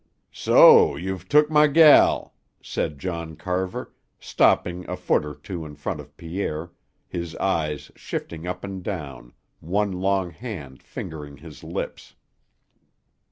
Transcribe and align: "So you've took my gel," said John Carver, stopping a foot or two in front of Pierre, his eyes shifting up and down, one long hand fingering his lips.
"So 0.33 0.95
you've 0.95 1.29
took 1.29 1.51
my 1.51 1.67
gel," 1.67 2.33
said 2.59 2.97
John 2.97 3.35
Carver, 3.35 3.93
stopping 4.19 4.89
a 4.89 4.97
foot 4.97 5.23
or 5.23 5.35
two 5.35 5.63
in 5.63 5.75
front 5.75 5.99
of 5.99 6.17
Pierre, 6.17 6.71
his 7.07 7.35
eyes 7.35 7.91
shifting 7.95 8.47
up 8.47 8.63
and 8.63 8.81
down, 8.81 9.31
one 9.59 9.91
long 9.91 10.31
hand 10.31 10.81
fingering 10.81 11.37
his 11.37 11.63
lips. 11.63 12.15